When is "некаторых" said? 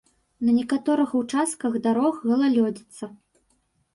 0.59-1.09